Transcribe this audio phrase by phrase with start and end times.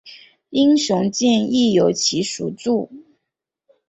[0.49, 2.91] 英雄剑亦由其所铸。